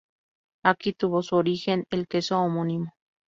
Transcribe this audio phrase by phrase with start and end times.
[0.63, 2.91] Aquí tuvo su origen el queso homónimo.